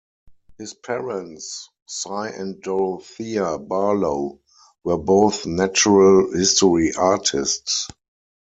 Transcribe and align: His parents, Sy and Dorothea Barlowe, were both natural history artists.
His 0.57 0.73
parents, 0.73 1.69
Sy 1.85 2.29
and 2.29 2.59
Dorothea 2.59 3.59
Barlowe, 3.59 4.39
were 4.83 4.97
both 4.97 5.45
natural 5.45 6.31
history 6.35 6.91
artists. 6.95 7.87